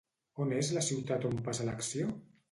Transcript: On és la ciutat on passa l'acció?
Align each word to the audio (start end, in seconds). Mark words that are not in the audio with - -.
On 0.45 0.53
és 0.59 0.69
la 0.77 0.81
ciutat 0.87 1.27
on 1.29 1.35
passa 1.49 1.67
l'acció? 1.67 2.09